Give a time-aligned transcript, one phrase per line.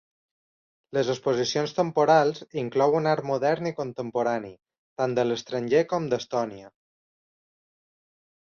[0.97, 4.51] Les exposicions temporals inclouen art modern i contemporani
[5.03, 6.73] tant de l'estranger com d'Estònia.